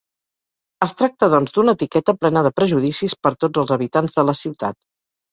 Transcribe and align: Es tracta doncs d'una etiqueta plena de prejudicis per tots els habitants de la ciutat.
Es 0.85 0.93
tracta 1.01 1.27
doncs 1.33 1.51
d'una 1.57 1.75
etiqueta 1.77 2.15
plena 2.21 2.43
de 2.47 2.51
prejudicis 2.59 3.13
per 3.27 3.33
tots 3.45 3.61
els 3.65 3.75
habitants 3.77 4.17
de 4.21 4.25
la 4.31 4.35
ciutat. 4.41 4.79